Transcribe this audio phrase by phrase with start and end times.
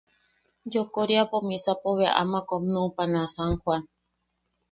[0.73, 3.83] Yokoriapo, misapo bea ama kom nuʼupana San Joan.